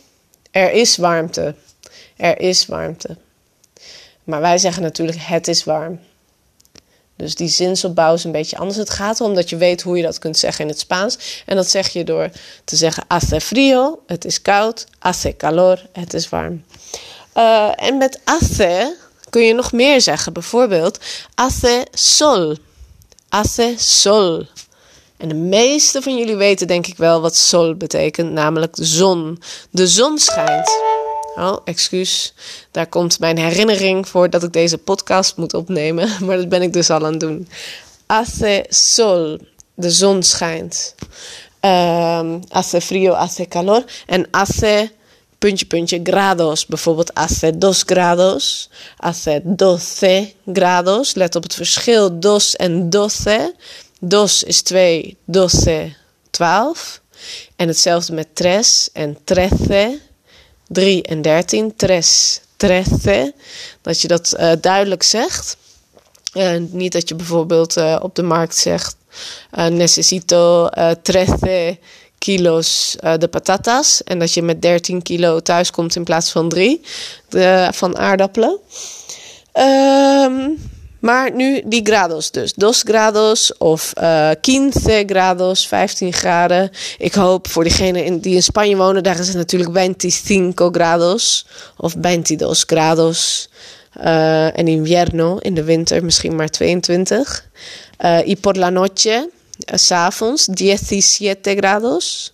er 0.51 0.71
is 0.71 0.97
warmte. 0.97 1.55
Er 2.17 2.39
is 2.39 2.65
warmte. 2.65 3.17
Maar 4.23 4.41
wij 4.41 4.57
zeggen 4.57 4.83
natuurlijk 4.83 5.17
het 5.21 5.47
is 5.47 5.63
warm. 5.63 5.99
Dus 7.15 7.35
die 7.35 7.47
zinsopbouw 7.47 8.13
is 8.13 8.23
een 8.23 8.31
beetje 8.31 8.57
anders. 8.57 8.77
Het 8.77 8.89
gaat 8.89 9.19
erom 9.19 9.35
dat 9.35 9.49
je 9.49 9.57
weet 9.57 9.81
hoe 9.81 9.97
je 9.97 10.03
dat 10.03 10.19
kunt 10.19 10.37
zeggen 10.37 10.63
in 10.63 10.69
het 10.69 10.79
Spaans. 10.79 11.43
En 11.45 11.55
dat 11.55 11.69
zeg 11.69 11.89
je 11.89 12.03
door 12.03 12.29
te 12.63 12.75
zeggen 12.75 13.03
hace 13.07 13.41
frío, 13.41 13.99
het 14.07 14.25
is 14.25 14.41
koud. 14.41 14.87
Hace 14.99 15.35
calor, 15.37 15.85
het 15.93 16.13
is 16.13 16.29
warm. 16.29 16.63
Uh, 17.37 17.71
en 17.75 17.97
met 17.97 18.19
hace 18.23 18.95
kun 19.33 19.41
je 19.45 19.53
nog 19.53 19.71
meer 19.71 20.01
zeggen. 20.01 20.33
Bijvoorbeeld 20.33 20.99
hace 21.35 21.87
sol. 21.91 22.55
Hace 23.29 23.73
sol. 23.77 24.45
En 25.17 25.27
de 25.27 25.35
meeste 25.35 26.01
van 26.01 26.17
jullie 26.17 26.35
weten 26.35 26.67
denk 26.67 26.87
ik 26.87 26.97
wel 26.97 27.21
wat 27.21 27.35
sol 27.35 27.75
betekent, 27.75 28.31
namelijk 28.31 28.75
de 28.75 28.85
zon. 28.85 29.41
De 29.69 29.87
zon 29.87 30.17
schijnt. 30.17 30.69
Oh, 31.35 31.57
excuus. 31.65 32.33
Daar 32.71 32.87
komt 32.87 33.19
mijn 33.19 33.37
herinnering 33.37 34.07
voor 34.07 34.29
dat 34.29 34.43
ik 34.43 34.53
deze 34.53 34.77
podcast 34.77 35.37
moet 35.37 35.53
opnemen. 35.53 36.09
Maar 36.25 36.37
dat 36.37 36.49
ben 36.49 36.61
ik 36.61 36.73
dus 36.73 36.89
al 36.89 37.05
aan 37.05 37.11
het 37.11 37.19
doen. 37.19 37.47
Hace 38.05 38.65
sol. 38.69 39.37
De 39.73 39.91
zon 39.91 40.23
schijnt. 40.23 40.95
Um, 41.61 42.39
hace 42.49 42.81
frío, 42.81 43.13
hace 43.13 43.45
calor. 43.47 43.83
En 44.05 44.27
hace, 44.31 44.91
puntje, 45.43 45.65
puntje, 45.65 45.99
grados. 46.03 46.65
Bijvoorbeeld 46.65 47.11
hace 47.13 47.57
dos 47.57 47.83
grados. 47.85 48.69
Hace 48.97 49.41
doce 49.43 50.33
grados. 50.53 51.13
Let 51.13 51.35
op 51.35 51.43
het 51.43 51.53
verschil 51.53 52.19
dos 52.19 52.55
en 52.55 52.89
doce. 52.89 53.55
Dos 53.99 54.43
is 54.43 54.61
2, 54.61 55.17
doce, 55.25 55.95
12. 56.29 57.01
En 57.55 57.67
hetzelfde 57.67 58.13
met 58.13 58.35
tres 58.35 58.89
en 58.93 59.17
trece 59.23 59.99
3 60.67 61.03
en 61.03 61.21
13. 61.21 61.75
Tres, 61.75 62.41
trece. 62.57 63.33
Dat 63.81 64.01
je 64.01 64.07
dat 64.07 64.35
uh, 64.39 64.51
duidelijk 64.61 65.03
zegt. 65.03 65.57
Niet 66.69 66.91
dat 66.91 67.09
je 67.09 67.15
bijvoorbeeld 67.15 67.77
uh, 67.77 67.99
op 68.01 68.15
de 68.15 68.23
markt 68.23 68.55
zegt: 68.55 68.95
uh, 69.57 69.67
Necesito 69.67 70.69
13 71.01 71.77
kilo's 72.23 72.95
de 73.17 73.27
patatas. 73.27 74.03
En 74.03 74.19
dat 74.19 74.33
je 74.33 74.41
met 74.41 74.61
13 74.61 75.01
kilo 75.01 75.39
thuis 75.39 75.71
komt 75.71 75.95
in 75.95 76.03
plaats 76.03 76.31
van 76.31 76.49
3 76.49 76.81
van 77.71 77.97
aardappelen. 77.97 78.59
Um, 79.53 80.57
maar 81.03 81.35
nu 81.35 81.61
die 81.65 81.85
grados 81.85 82.31
dus. 82.31 82.53
Dos 82.53 82.81
grados 82.81 83.57
of 83.57 83.93
uh, 84.01 84.29
15 84.41 85.03
grados, 85.05 85.67
15 85.67 86.13
graden. 86.13 86.71
Ik 86.97 87.13
hoop 87.13 87.47
voor 87.47 87.63
diegenen 87.63 88.19
die 88.19 88.35
in 88.35 88.43
Spanje 88.43 88.75
wonen, 88.75 89.03
daar 89.03 89.19
is 89.19 89.27
het 89.27 89.37
natuurlijk 89.37 89.71
25 89.73 90.69
grados 90.71 91.45
of 91.77 91.93
22 92.01 92.63
grados. 92.65 93.49
Uh, 93.97 94.57
en 94.57 94.67
invierno, 94.67 95.37
in 95.37 95.53
de 95.53 95.63
winter 95.63 96.03
misschien 96.03 96.35
maar 96.35 96.49
22. 96.49 97.45
Uh, 98.05 98.27
y 98.27 98.35
por 98.35 98.57
la 98.57 98.69
noche 98.69 99.29
s'avonds 99.57 100.47
17 100.53 101.57
grados. 101.57 102.33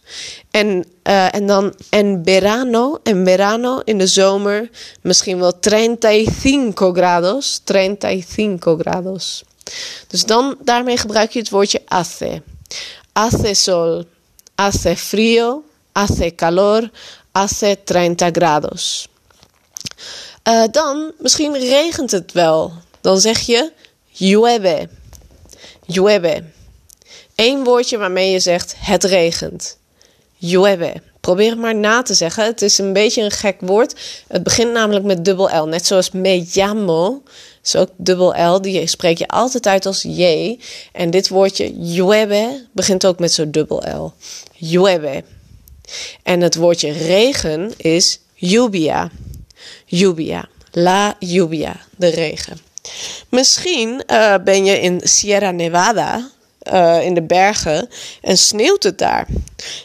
En, 0.52 0.86
uh, 1.04 1.36
en 1.36 1.48
dan 1.48 1.74
en 1.90 2.22
verano, 2.24 3.00
en 3.04 3.26
verano 3.26 3.80
in 3.84 3.98
de 3.98 4.08
zomer 4.08 4.70
misschien 5.02 5.40
wel 5.40 5.54
35 5.62 6.92
grados. 6.94 7.62
35 7.66 8.80
grados. 8.80 9.44
Dus 10.08 10.26
dan 10.26 10.58
daarmee 10.64 10.98
gebruik 10.98 11.32
je 11.32 11.40
het 11.40 11.50
woordje 11.50 11.82
hace. 11.86 12.42
Hace 13.14 13.54
sol, 13.54 14.06
hace 14.56 14.96
frío, 14.96 15.64
hace 15.92 16.36
calor, 16.36 16.90
hace 17.32 17.78
30 17.84 18.30
grados. 18.32 19.08
Uh, 20.48 20.64
dan, 20.72 21.12
misschien 21.18 21.58
regent 21.58 22.12
het 22.12 22.32
wel. 22.32 22.74
Dan 23.02 23.20
zeg 23.20 23.40
je 23.40 23.72
llueve. 24.18 24.90
Llueve. 25.86 26.44
Eén 27.40 27.64
woordje 27.64 27.98
waarmee 27.98 28.32
je 28.32 28.40
zegt 28.40 28.76
het 28.78 29.04
regent. 29.04 29.78
Llueve. 30.38 30.94
Probeer 31.20 31.50
het 31.50 31.60
maar 31.60 31.76
na 31.76 32.02
te 32.02 32.14
zeggen. 32.14 32.46
Het 32.46 32.62
is 32.62 32.78
een 32.78 32.94
beetje 32.94 33.22
een 33.22 33.32
gek 33.32 33.58
woord. 33.60 34.24
Het 34.28 34.44
begint 34.44 34.72
namelijk 34.72 35.06
met 35.06 35.26
dubbel 35.26 35.64
L. 35.64 35.68
Net 35.68 35.86
zoals 35.86 36.12
me 36.12 36.48
llamo. 36.54 37.24
is 37.64 37.76
ook 37.76 37.90
dubbel 37.96 38.56
L. 38.56 38.62
Die 38.62 38.88
spreek 38.88 39.18
je 39.18 39.28
altijd 39.28 39.68
uit 39.68 39.86
als 39.86 40.02
J. 40.02 40.58
En 40.92 41.10
dit 41.10 41.30
woordje 41.30 41.74
llueve 41.78 42.66
begint 42.72 43.06
ook 43.06 43.20
met 43.20 43.32
zo'n 43.32 43.52
dubbel 43.52 43.84
L. 43.96 44.14
Llueve. 44.58 45.24
En 46.24 46.42
het 46.42 46.56
woordje 46.56 46.92
regen 46.92 47.74
is 47.78 48.20
lluvia. 48.36 49.12
Lluvia. 49.88 50.48
La 50.72 51.16
lluvia. 51.20 51.76
De 51.96 52.08
regen. 52.08 52.60
Misschien 53.30 54.04
uh, 54.08 54.36
ben 54.44 54.66
je 54.66 54.80
in 54.80 55.02
Sierra 55.04 55.52
Nevada 55.52 56.30
uh, 56.74 57.06
in 57.06 57.14
de 57.14 57.24
bergen 57.24 57.90
en 58.22 58.38
sneeuwt 58.38 58.84
het 58.84 58.98
daar. 58.98 59.28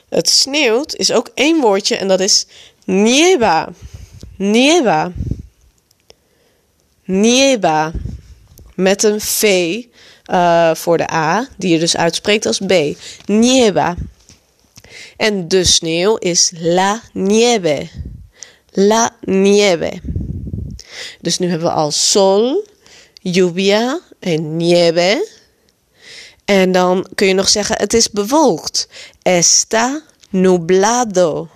Het 0.09 0.29
sneeuwt 0.29 0.97
is 0.97 1.12
ook 1.12 1.31
één 1.35 1.61
woordje 1.61 1.97
en 1.97 2.09
dat 2.09 2.21
is 2.21 2.47
nieva. 2.85 3.69
Nieva. 4.37 5.12
Nieva. 7.05 7.93
Met 8.75 9.03
een 9.03 9.21
V 9.21 9.43
uh, 10.31 10.75
voor 10.75 10.99
de 10.99 11.12
A, 11.12 11.49
die 11.57 11.73
je 11.73 11.79
dus 11.79 11.97
uitspreekt 11.97 12.47
als 12.47 12.59
B. 12.59 12.73
Nieva. 13.26 13.95
En 15.17 15.49
de 15.49 15.64
sneeuw 15.64 16.17
is 16.17 16.53
la 16.55 17.03
nieve. 17.12 17.88
La 18.73 19.17
nieve. 19.21 20.00
Dus 21.21 21.38
nu 21.38 21.49
hebben 21.49 21.69
we 21.69 21.75
al 21.75 21.91
sol, 21.91 22.64
lluvia 23.23 24.00
en 24.21 24.57
nieve. 24.57 25.29
En 26.45 26.73
dan 26.73 27.07
kun 27.15 27.27
je 27.27 27.35
nog 27.35 27.49
zeggen: 27.49 27.77
het 27.79 27.95
is 27.95 28.11
bewolkt. 28.11 28.89
Está 29.23 30.03
nublado. 30.31 31.49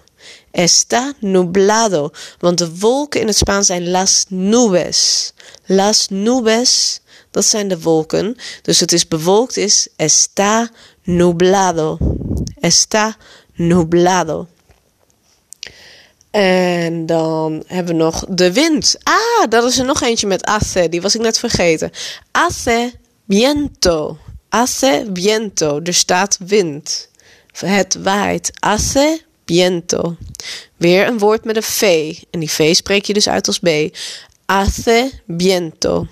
Está 0.50 1.12
nublado. 1.20 2.10
Want 2.38 2.58
de 2.58 2.78
wolken 2.78 3.20
in 3.20 3.26
het 3.26 3.36
Spaans 3.36 3.66
zijn 3.66 3.90
las 3.90 4.24
nubes. 4.28 5.32
Las 5.66 6.08
nubes, 6.08 7.00
dat 7.30 7.44
zijn 7.44 7.68
de 7.68 7.80
wolken. 7.80 8.36
Dus 8.62 8.80
het 8.80 8.92
is 8.92 9.08
bewolkt, 9.08 9.56
is 9.56 9.88
está 9.96 10.70
nublado. 11.02 11.98
Está 12.60 13.16
nublado. 13.54 14.46
En 16.30 17.06
dan 17.06 17.62
hebben 17.66 17.96
we 17.96 18.02
nog 18.02 18.24
de 18.28 18.52
wind. 18.52 18.96
Ah, 19.02 19.48
dat 19.48 19.64
is 19.64 19.78
er 19.78 19.84
nog 19.84 20.02
eentje 20.02 20.26
met 20.26 20.46
hace. 20.46 20.88
Die 20.88 21.00
was 21.00 21.14
ik 21.14 21.20
net 21.20 21.38
vergeten. 21.38 21.90
Hace 22.30 22.92
viento. 23.28 24.18
Hace 24.48 25.06
viento. 25.12 25.80
Er 25.82 25.94
staat 25.94 26.38
wind. 26.46 27.08
Het 27.52 27.96
waait. 28.02 28.50
Hace 28.58 29.20
viento. 29.46 30.16
Weer 30.76 31.06
een 31.06 31.18
woord 31.18 31.44
met 31.44 31.56
een 31.56 31.62
V. 31.62 32.14
En 32.30 32.40
die 32.40 32.50
V 32.50 32.74
spreek 32.74 33.04
je 33.04 33.12
dus 33.12 33.28
uit 33.28 33.46
als 33.46 33.58
B. 33.58 33.68
Hace 34.46 35.10
viento. 35.36 36.06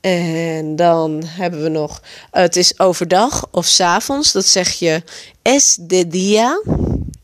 En 0.00 0.76
dan 0.76 1.22
hebben 1.26 1.62
we 1.62 1.68
nog, 1.68 2.02
het 2.30 2.56
is 2.56 2.78
overdag 2.78 3.46
of 3.50 3.66
s 3.66 3.80
avonds. 3.80 4.32
Dat 4.32 4.46
zeg 4.46 4.72
je 4.72 5.02
es 5.42 5.76
de 5.80 6.08
dia. 6.08 6.62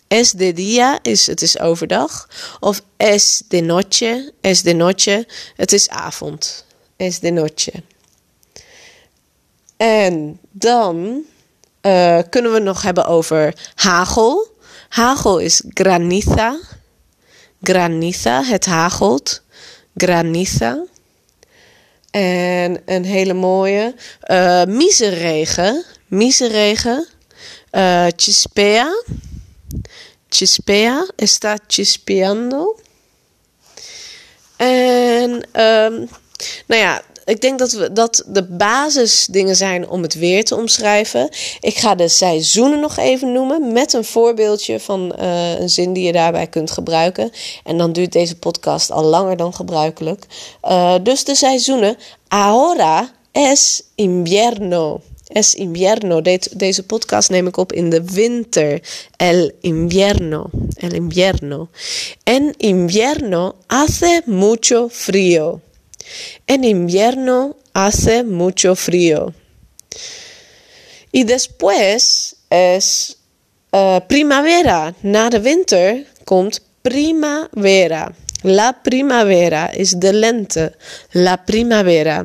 Es 0.09 0.31
de 0.31 0.53
dia 0.53 0.99
is 1.03 1.27
het 1.27 1.43
is 1.43 1.59
overdag. 1.59 2.29
Of 2.61 2.83
es 2.97 3.43
de 3.49 3.61
noche. 3.61 4.33
Es 4.41 4.63
de 4.63 4.73
noche. 4.73 5.27
Het 5.57 5.73
is 5.73 5.89
avond. 5.89 6.65
Es 6.97 7.19
de 7.19 7.31
noche. 7.31 7.73
En 9.83 10.41
dan 10.51 11.25
uh, 11.83 12.19
kunnen 12.31 12.53
we 12.53 12.59
nog 12.59 12.83
hebben 12.83 13.07
over 13.07 13.71
hagel. 13.75 14.49
Hagel 14.89 15.39
is 15.39 15.63
graniza. 15.69 16.59
Graniza, 17.63 18.43
het 18.43 18.67
hagelt. 18.67 19.43
Graniza. 19.97 20.85
En 22.11 22.83
een 22.87 23.05
hele 23.05 23.33
mooie. 23.33 23.95
Uh, 24.27 24.65
miseregen. 24.65 25.85
Miseregen. 26.07 27.09
Uh, 27.73 28.07
chispea. 28.17 29.03
Chispea. 30.29 31.07
Está 31.17 31.57
chispeando. 31.67 32.81
En 34.57 35.31
um, 35.61 36.09
nou 36.67 36.81
ja, 36.81 37.03
ik 37.33 37.41
denk 37.41 37.59
dat 37.59 37.73
we, 37.73 37.93
dat 37.93 38.25
de 38.27 38.43
basisdingen 38.43 39.57
zijn 39.57 39.89
om 39.89 40.03
het 40.03 40.15
weer 40.15 40.45
te 40.45 40.57
omschrijven. 40.57 41.29
Ik 41.61 41.77
ga 41.77 41.95
de 41.95 42.09
seizoenen 42.09 42.81
nog 42.81 42.97
even 42.97 43.33
noemen 43.33 43.73
met 43.73 43.93
een 43.93 44.05
voorbeeldje 44.05 44.81
van 44.81 45.15
uh, 45.21 45.59
een 45.59 45.71
zin 45.71 45.93
die 45.93 46.07
je 46.07 46.13
daarbij 46.13 46.47
kunt 46.47 46.71
gebruiken. 46.71 47.31
En 47.65 47.79
dan 47.79 47.93
duurt 47.93 48.13
deze 48.13 48.37
podcast 48.37 48.91
al 48.91 49.05
langer 49.05 49.37
dan 49.37 49.55
gebruikelijk. 49.55 50.27
Uh, 50.65 50.95
dus 51.03 51.25
de 51.25 51.35
seizoenen. 51.35 51.97
Ahora 52.29 53.11
es 53.31 53.83
invierno. 53.95 55.01
Es 55.27 55.55
invierno. 55.55 56.23
De 56.23 56.41
deze 56.57 56.83
podcast 56.83 57.31
neem 57.31 57.47
ik 57.47 57.57
op 57.57 57.73
in 57.73 57.91
de 57.91 58.05
winter. 58.05 58.81
El 59.17 59.51
invierno. 59.61 60.51
El 60.75 60.93
invierno. 60.93 61.69
En 62.23 62.55
invierno 62.57 63.55
hace 63.67 64.23
mucho 64.27 64.89
frío. 64.91 65.61
En 66.47 66.65
invierno 66.65 67.57
hace 67.73 68.25
mucho 68.25 68.75
frío. 68.77 69.35
Y 71.13 71.25
después 71.25 72.37
es 72.51 73.19
uh, 73.73 74.01
primavera. 74.09 74.95
De 75.03 75.39
winter 75.39 76.07
komt 76.25 76.61
primavera. 76.83 78.13
La 78.43 78.83
primavera 78.83 79.71
is 79.75 79.99
de 80.01 80.13
lente. 80.13 80.73
La 81.13 81.45
primavera. 81.45 82.25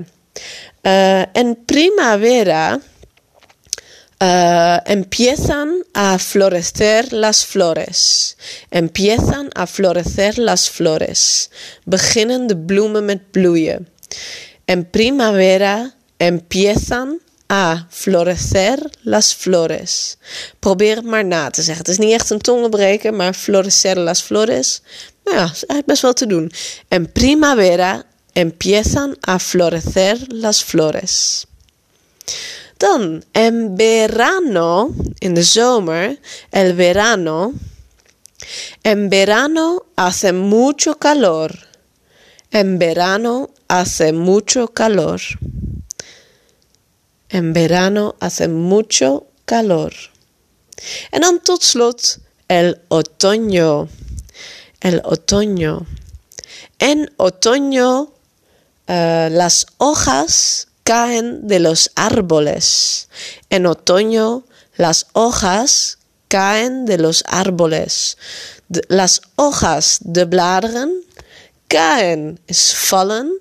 Uh, 0.83 1.25
en 1.33 1.55
primavera 1.65 2.79
uh, 4.19 4.77
empiezan 4.85 5.83
a 5.93 6.17
florecer 6.17 7.11
las 7.11 7.45
flores. 7.45 8.35
Empiezan 8.69 9.49
a 9.55 9.65
florecer 9.65 10.37
las 10.37 10.69
flores. 10.69 11.49
Beginnen 11.85 12.47
de 12.47 12.55
bloemen 12.55 13.05
met 13.05 13.31
bloeien. 13.31 13.87
En 14.65 14.89
primavera 14.89 15.93
empiezan 16.17 17.19
a 17.49 17.87
florecer 17.89 18.79
las 19.03 19.33
flores. 19.33 20.17
Probeer 20.59 20.95
het 20.95 21.05
maar 21.05 21.25
na 21.25 21.49
te 21.49 21.61
zeggen. 21.61 21.85
Het 21.85 21.93
is 21.93 21.97
niet 21.97 22.13
echt 22.13 22.29
een 22.29 22.41
tongenbreker, 22.41 23.13
maar 23.13 23.33
florecer 23.33 23.99
las 23.99 24.21
flores. 24.21 24.81
Nou 25.23 25.37
ja, 25.37 25.43
is 25.43 25.49
eigenlijk 25.49 25.85
best 25.85 26.01
wel 26.01 26.13
te 26.13 26.27
doen. 26.27 26.51
En 26.87 27.11
primavera 27.11 28.03
empiezan 28.33 29.15
a 29.27 29.39
florecer 29.39 30.17
las 30.27 30.63
flores. 30.63 31.45
Dan, 32.77 33.23
en 33.33 33.75
verano, 33.75 34.93
in 35.19 35.33
de 35.33 35.43
zomer, 35.43 36.19
el 36.51 36.73
verano. 36.73 37.53
En 38.83 39.09
verano 39.09 39.85
hace 39.95 40.31
mucho 40.31 40.95
calor. 40.95 41.51
En 42.51 42.77
verano 42.77 43.49
hace 43.67 44.13
mucho 44.13 44.67
calor. 44.67 45.21
En 47.29 47.53
verano 47.53 48.15
hace 48.19 48.47
mucho 48.47 49.27
calor. 49.45 49.93
En 51.11 51.21
dan 51.21 51.39
tot 51.39 51.63
slot 51.63 52.19
el 52.47 52.79
otoño. 52.89 53.89
El 54.79 55.01
otoño. 55.03 55.85
En 56.79 57.09
otoño, 57.17 58.01
uh, 58.87 59.29
las 59.29 59.65
hojas 59.77 60.66
caen 60.87 61.49
de 61.49 61.59
los 61.59 61.91
árboles. 61.95 63.09
En 63.49 63.65
otoño 63.65 64.45
las 64.77 65.07
hojas 65.11 65.97
caen 66.29 66.85
de 66.85 66.97
los 66.97 67.25
árboles. 67.27 68.17
las 68.87 69.21
hojas 69.35 69.97
de 69.99 70.23
bladeren 70.23 70.93
caen, 71.67 72.39
es 72.47 72.73
vallen, 72.89 73.33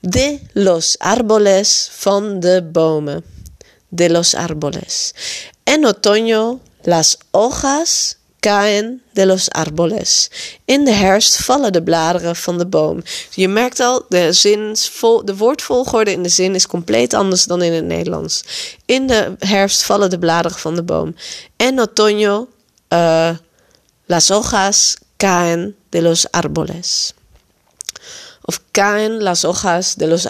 de 0.00 0.40
los 0.54 0.96
árboles 1.00 1.90
van 2.02 2.40
de 2.40 2.62
bomen. 2.62 3.22
De 3.90 4.08
los 4.08 4.34
árboles. 4.34 5.14
En 5.66 5.84
otoño 5.84 6.60
las 6.82 7.18
hojas 7.32 8.20
caen 8.40 9.02
de 9.12 9.26
los 9.26 9.50
árboles. 9.50 10.30
In 10.64 10.84
de 10.84 10.92
herfst 10.92 11.44
vallen 11.44 11.72
de 11.72 11.82
bladeren 11.82 12.36
van 12.36 12.58
de 12.58 12.66
boom. 12.66 13.02
Je 13.30 13.48
merkt 13.48 13.80
al, 13.80 14.04
de, 14.08 14.32
zinsvol, 14.32 15.24
de 15.24 15.36
woordvolgorde 15.36 16.12
in 16.12 16.22
de 16.22 16.28
zin 16.28 16.54
is 16.54 16.66
compleet 16.66 17.14
anders 17.14 17.44
dan 17.44 17.62
in 17.62 17.72
het 17.72 17.84
Nederlands. 17.84 18.44
In 18.84 19.06
de 19.06 19.34
herfst 19.38 19.82
vallen 19.82 20.10
de 20.10 20.18
bladeren 20.18 20.58
van 20.58 20.74
de 20.74 20.82
boom. 20.82 21.14
En 21.56 21.80
otoño, 21.80 22.48
uh, 22.88 23.30
las 24.06 24.30
hojas 24.30 24.96
caen 25.16 25.76
de 25.88 26.02
los 26.02 26.30
árboles. 26.30 27.14
Of 28.48 28.60
caen 28.70 29.22
las 29.22 29.44
hojas 29.44 29.96
de 29.96 30.06
los 30.06 30.26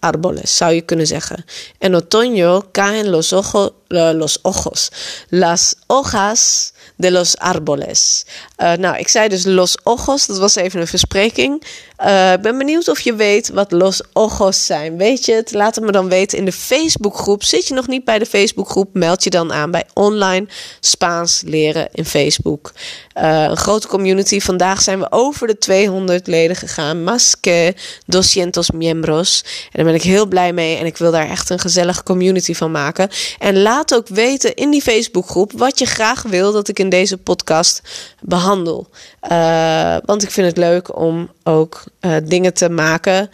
árboles, 0.00 0.56
zou 0.56 0.74
je 0.74 0.80
kunnen 0.82 1.06
zeggen. 1.06 1.44
En 1.78 1.94
otoño 1.94 2.62
caen 2.72 3.10
los, 3.10 3.32
ojo, 3.32 3.64
uh, 3.64 3.72
los 3.94 4.38
ojos. 4.42 4.90
Las 5.28 5.74
hojas 5.86 6.72
de 6.96 7.10
los 7.10 7.36
árboles. 7.38 8.24
Uh, 8.62 8.72
nou, 8.72 8.98
ik 8.98 9.08
zei 9.08 9.28
dus 9.28 9.44
los 9.44 9.76
ojos, 9.82 10.26
dat 10.26 10.38
was 10.38 10.54
even 10.54 10.80
een 10.80 10.86
verspreking. 10.86 11.62
Uh, 12.04 12.32
ik 12.32 12.40
ben 12.40 12.58
benieuwd 12.58 12.88
of 12.88 13.00
je 13.00 13.14
weet 13.14 13.48
wat 13.48 13.72
los 13.72 14.02
ojos 14.12 14.66
zijn. 14.66 14.96
Weet 14.96 15.24
je 15.24 15.32
het? 15.32 15.52
Laat 15.52 15.74
het 15.74 15.84
me 15.84 15.92
dan 15.92 16.08
weten 16.08 16.38
in 16.38 16.44
de 16.44 16.52
Facebookgroep. 16.52 17.44
Zit 17.44 17.66
je 17.66 17.74
nog 17.74 17.86
niet 17.86 18.04
bij 18.04 18.18
de 18.18 18.26
Facebookgroep? 18.26 18.88
Meld 18.92 19.24
je 19.24 19.30
dan 19.30 19.52
aan 19.52 19.70
bij 19.70 19.84
Online 19.92 20.46
Spaans 20.80 21.42
Leren 21.46 21.88
in 21.92 22.04
Facebook. 22.04 22.72
Uh, 23.18 23.42
een 23.42 23.56
grote 23.56 23.88
community. 23.88 24.40
Vandaag 24.40 24.82
zijn 24.82 24.98
we 24.98 25.06
over 25.10 25.46
de 25.46 25.58
200 25.58 26.26
leden 26.26 26.56
gegaan. 26.56 27.02
Más 27.02 27.40
que 27.40 27.74
200 28.08 28.72
miembros. 28.72 29.44
En 29.44 29.70
daar 29.72 29.84
ben 29.84 29.94
ik 29.94 30.02
heel 30.02 30.26
blij 30.26 30.52
mee. 30.52 30.76
En 30.76 30.86
ik 30.86 30.96
wil 30.96 31.10
daar 31.10 31.30
echt 31.30 31.50
een 31.50 31.58
gezellige 31.58 32.02
community 32.02 32.54
van 32.54 32.70
maken. 32.70 33.08
En 33.38 33.62
laat 33.62 33.83
ook 33.92 34.08
weten 34.08 34.54
in 34.54 34.70
die 34.70 34.82
Facebookgroep 34.82 35.52
wat 35.52 35.78
je 35.78 35.86
graag 35.86 36.22
wil 36.22 36.52
dat 36.52 36.68
ik 36.68 36.78
in 36.78 36.88
deze 36.88 37.16
podcast 37.18 37.82
behandel. 38.20 38.86
Uh, 39.30 39.96
want 40.04 40.22
ik 40.22 40.30
vind 40.30 40.46
het 40.46 40.56
leuk 40.56 40.96
om 40.96 41.30
ook 41.42 41.84
uh, 42.00 42.16
dingen 42.24 42.54
te 42.54 42.68
maken 42.68 43.30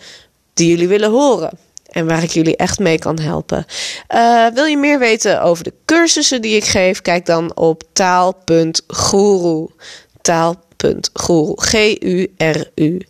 die 0.55 0.69
jullie 0.69 0.89
willen 0.89 1.11
horen. 1.11 1.59
En 1.91 2.07
waar 2.07 2.23
ik 2.23 2.31
jullie 2.31 2.57
echt 2.57 2.79
mee 2.79 2.99
kan 2.99 3.19
helpen. 3.19 3.67
Uh, 4.15 4.47
wil 4.47 4.65
je 4.65 4.77
meer 4.77 4.99
weten 4.99 5.43
over 5.43 5.65
de 5.65 5.73
cursussen 5.85 6.43
die 6.43 6.57
ik 6.57 6.65
geef? 6.65 7.03
Kijk 7.03 7.27
dan 7.27 7.57
op 7.57 7.83
taal.guru. 7.93 9.67
Taal.guru. 10.21 11.53
G-U-R-U. 11.57 13.07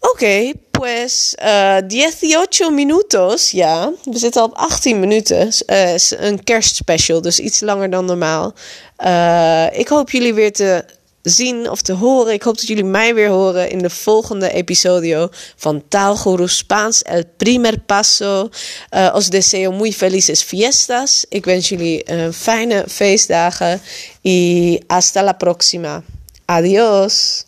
Oké, 0.00 0.52
pues 0.78 1.34
uh, 1.42 2.36
18 2.36 2.74
minutos, 2.74 3.50
ja. 3.50 3.92
We 4.04 4.18
zitten 4.18 4.42
al 4.42 4.48
op 4.48 4.54
18 4.54 5.00
minuten. 5.00 5.52
Uh, 5.66 5.94
een 5.96 6.44
kerstspecial, 6.44 7.20
dus 7.20 7.38
iets 7.38 7.60
langer 7.60 7.90
dan 7.90 8.04
normaal. 8.04 8.54
Uh, 9.04 9.78
ik 9.78 9.88
hoop 9.88 10.10
jullie 10.10 10.34
weer 10.34 10.52
te 10.52 10.84
zien 11.22 11.70
of 11.70 11.82
te 11.82 11.92
horen. 11.92 12.32
Ik 12.32 12.42
hoop 12.42 12.56
dat 12.56 12.66
jullie 12.66 12.84
mij 12.84 13.14
weer 13.14 13.28
horen 13.28 13.70
in 13.70 13.78
de 13.78 13.90
volgende 13.90 14.52
episodio 14.52 15.28
van 15.56 15.82
Taalguru 15.88 16.48
Spaans 16.48 17.02
El 17.02 17.22
Primer 17.36 17.80
Paso. 17.80 18.48
Uh, 18.90 19.10
os 19.14 19.28
deseo 19.28 19.72
muy 19.72 19.92
felices 19.92 20.42
fiestas. 20.42 21.24
Ik 21.28 21.44
wens 21.44 21.68
jullie 21.68 22.04
uh, 22.10 22.28
fijne 22.32 22.84
feestdagen. 22.88 23.80
Y 24.22 24.78
hasta 24.86 25.22
la 25.22 25.32
próxima. 25.32 26.02
Adiós. 26.44 27.46